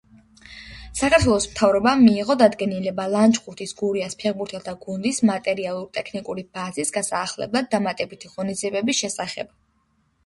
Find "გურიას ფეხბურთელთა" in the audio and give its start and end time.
3.81-4.75